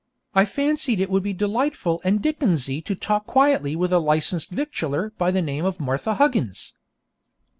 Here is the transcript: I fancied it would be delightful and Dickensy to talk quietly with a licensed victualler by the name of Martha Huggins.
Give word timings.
I 0.33 0.45
fancied 0.45 0.99
it 0.99 1.11
would 1.11 1.21
be 1.21 1.31
delightful 1.31 2.01
and 2.03 2.23
Dickensy 2.23 2.81
to 2.85 2.95
talk 2.95 3.27
quietly 3.27 3.75
with 3.75 3.93
a 3.93 3.99
licensed 3.99 4.49
victualler 4.51 5.11
by 5.19 5.29
the 5.29 5.43
name 5.43 5.63
of 5.63 5.79
Martha 5.79 6.15
Huggins. 6.15 6.73